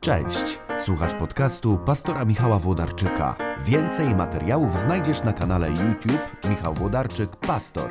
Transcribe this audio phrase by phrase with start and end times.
[0.00, 3.36] Cześć, słuchasz podcastu pastora Michała Włodarczyka.
[3.60, 7.90] Więcej materiałów znajdziesz na kanale YouTube Michał Włodarczyk Pastor.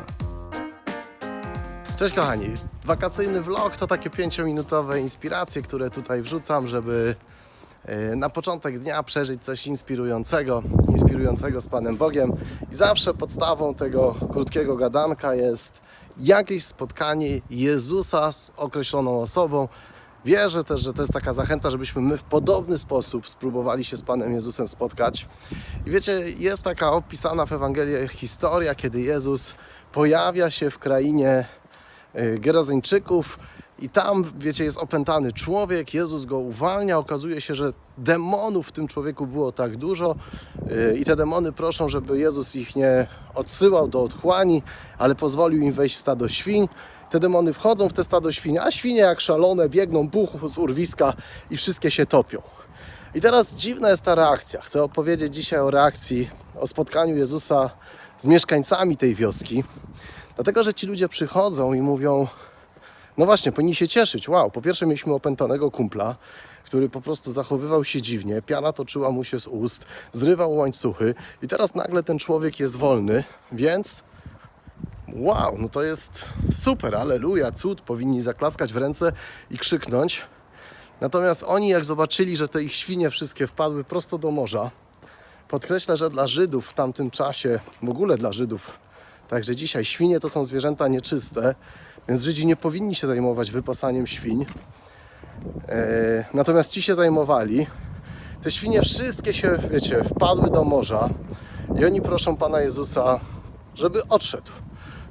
[1.97, 2.47] Cześć kochani,
[2.85, 7.15] wakacyjny vlog to takie pięciominutowe inspiracje, które tutaj wrzucam, żeby
[7.85, 12.31] e, na początek dnia przeżyć coś inspirującego, inspirującego z Panem Bogiem.
[12.71, 15.81] I zawsze podstawą tego krótkiego gadanka jest
[16.17, 19.67] jakieś spotkanie Jezusa z określoną osobą.
[20.25, 24.01] Wierzę też, że to jest taka zachęta, żebyśmy my w podobny sposób spróbowali się z
[24.01, 25.27] Panem Jezusem spotkać.
[25.85, 29.55] I wiecie, jest taka opisana w Ewangelii historia, kiedy Jezus
[29.91, 31.45] pojawia się w krainie
[32.15, 33.39] y, Gerazyńczyków
[33.81, 38.87] i tam, wiecie, jest opętany człowiek, Jezus go uwalnia, okazuje się, że demonów w tym
[38.87, 40.15] człowieku było tak dużo
[40.71, 44.63] y, i te demony proszą, żeby Jezus ich nie odsyłał do otchłani,
[44.97, 46.67] ale pozwolił im wejść w stado świń.
[47.09, 51.13] Te demony wchodzą w te stado świń, a świnie jak szalone biegną buchu z urwiska
[51.51, 52.41] i wszystkie się topią.
[53.15, 54.61] I teraz dziwna jest ta reakcja.
[54.61, 57.69] Chcę opowiedzieć dzisiaj o reakcji, o spotkaniu Jezusa
[58.17, 59.63] z mieszkańcami tej wioski.
[60.35, 62.27] Dlatego, że ci ludzie przychodzą i mówią,
[63.17, 64.29] no właśnie, powinni się cieszyć.
[64.29, 66.15] Wow, po pierwsze mieliśmy opętanego kumpla,
[66.65, 71.47] który po prostu zachowywał się dziwnie, piana toczyła mu się z ust, zrywał łańcuchy i
[71.47, 74.03] teraz nagle ten człowiek jest wolny, więc
[75.15, 76.25] wow, no to jest
[76.57, 79.11] super, aleluja, cud, powinni zaklaskać w ręce
[79.51, 80.21] i krzyknąć.
[81.01, 84.71] Natomiast oni jak zobaczyli, że te ich świnie wszystkie wpadły prosto do morza,
[85.47, 88.79] podkreślę, że dla Żydów w tamtym czasie, w ogóle dla Żydów,
[89.27, 91.55] także dzisiaj świnie to są zwierzęta nieczyste,
[92.07, 94.45] więc Żydzi nie powinni się zajmować wypasaniem świń.
[95.69, 97.67] E, natomiast ci się zajmowali.
[98.41, 101.09] Te świnie wszystkie się, wiecie, wpadły do morza
[101.79, 103.19] i oni proszą Pana Jezusa,
[103.75, 104.51] żeby odszedł,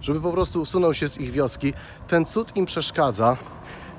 [0.00, 1.72] żeby po prostu usunął się z ich wioski.
[2.08, 3.36] Ten cud im przeszkadza.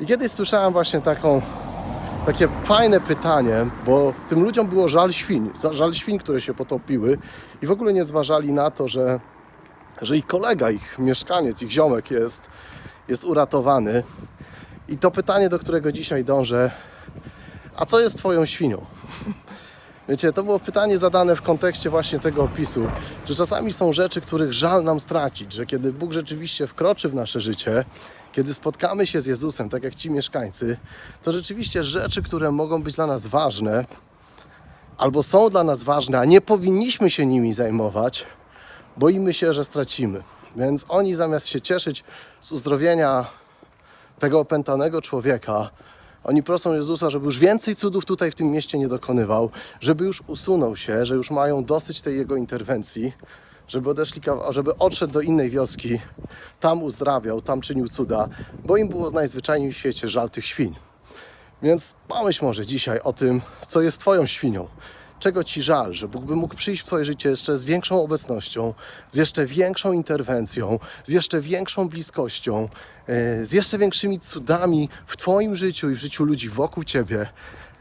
[0.01, 1.41] I kiedyś słyszałem właśnie taką,
[2.25, 7.17] takie fajne pytanie, bo tym ludziom było żal świń, żal świń, które się potopiły
[7.61, 9.19] i w ogóle nie zważali na to, że,
[10.01, 12.49] że ich kolega, ich mieszkaniec, ich ziomek jest,
[13.07, 14.03] jest uratowany.
[14.87, 16.71] I to pytanie, do którego dzisiaj dążę,
[17.75, 18.85] a co jest Twoją świnią?
[20.09, 22.87] Wiecie, to było pytanie zadane w kontekście właśnie tego opisu,
[23.25, 27.41] że czasami są rzeczy, których żal nam stracić, że kiedy Bóg rzeczywiście wkroczy w nasze
[27.41, 27.85] życie,
[28.31, 30.77] kiedy spotkamy się z Jezusem, tak jak ci mieszkańcy,
[31.23, 33.85] to rzeczywiście rzeczy, które mogą być dla nas ważne,
[34.97, 38.25] albo są dla nas ważne, a nie powinniśmy się nimi zajmować,
[38.97, 40.23] boimy się, że stracimy.
[40.55, 42.03] Więc oni zamiast się cieszyć
[42.41, 43.25] z uzdrowienia
[44.19, 45.69] tego opętanego człowieka,
[46.23, 49.49] oni proszą Jezusa, żeby już więcej cudów tutaj w tym mieście nie dokonywał,
[49.79, 53.13] żeby już usunął się, że już mają dosyć tej jego interwencji,
[53.67, 55.99] żeby, odeszli, żeby odszedł do innej wioski,
[56.59, 58.29] tam uzdrawiał, tam czynił cuda,
[58.65, 60.75] bo im było najzwyczajniej w świecie żal tych świń.
[61.61, 64.67] Więc pomyśl może dzisiaj o tym, co jest Twoją świnią.
[65.19, 68.73] Czego Ci żal, że Bóg by mógł przyjść w Twoje życie jeszcze z większą obecnością,
[69.09, 72.69] z jeszcze większą interwencją, z jeszcze większą bliskością,
[73.07, 77.25] e, z jeszcze większymi cudami w Twoim życiu i w życiu ludzi wokół Ciebie.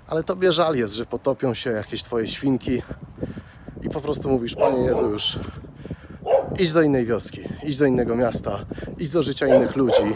[0.06, 2.82] Ale Tobie żal jest, że potopią się jakieś Twoje świnki
[3.82, 5.38] i po prostu mówisz, Panie Jezu, już
[6.58, 8.66] idź do innej wioski, idź do innego miasta,
[8.98, 10.14] idź do życia innych ludzi,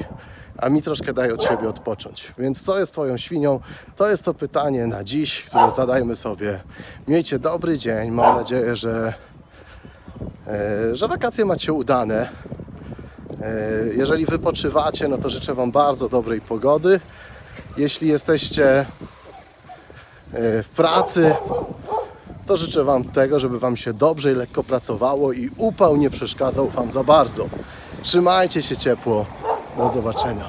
[0.58, 2.32] a mi troszkę daj od siebie odpocząć.
[2.38, 3.60] Więc co jest Twoją świnią?
[3.96, 6.60] To jest to pytanie na dziś, które zadajmy sobie.
[7.08, 9.14] Miejcie dobry dzień, mam nadzieję, że,
[10.46, 12.28] e, że wakacje macie udane.
[13.42, 17.00] E, jeżeli wypoczywacie, no to życzę Wam bardzo dobrej pogody.
[17.76, 18.84] Jeśli jesteście e,
[20.62, 21.34] w pracy,
[22.46, 26.68] to życzę Wam tego, żeby Wam się dobrze i lekko pracowało i upał nie przeszkadzał
[26.68, 27.46] Wam za bardzo.
[28.02, 29.26] Trzymajcie się ciepło.
[29.76, 30.44] Do zobaczenia.